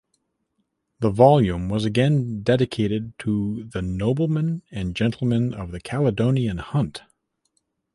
[0.99, 7.03] The volume was again dedicated to the "Noblemen and Gentlemen of the Caledonian Hunt".